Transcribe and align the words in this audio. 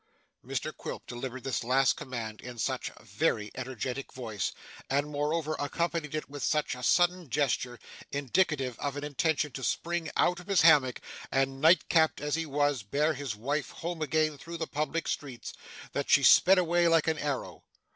Mr 0.43 0.75
Quilp 0.75 1.05
delivered 1.05 1.43
this 1.43 1.63
last 1.63 1.95
command 1.95 2.41
in 2.41 2.57
such 2.57 2.89
a 2.97 3.03
very 3.05 3.51
energetic 3.53 4.11
voice, 4.13 4.51
and 4.89 5.11
moreover 5.11 5.55
accompanied 5.59 6.15
it 6.15 6.27
with 6.27 6.41
such 6.41 6.73
a 6.73 6.81
sudden 6.81 7.29
gesture, 7.29 7.77
indicative 8.11 8.79
of 8.79 8.97
an 8.97 9.03
intention 9.03 9.51
to 9.51 9.63
spring 9.63 10.09
out 10.17 10.39
of 10.39 10.47
his 10.47 10.61
hammock, 10.61 11.01
and, 11.31 11.61
night 11.61 11.87
capped 11.87 12.19
as 12.19 12.33
he 12.33 12.47
was, 12.47 12.81
bear 12.81 13.13
his 13.13 13.35
wife 13.35 13.69
home 13.69 14.01
again 14.01 14.39
through 14.39 14.57
the 14.57 14.65
public 14.65 15.07
streets, 15.07 15.53
that 15.93 16.09
she 16.09 16.23
sped 16.23 16.57
away 16.57 16.87
like 16.87 17.07
an 17.07 17.19
arrow. 17.19 17.63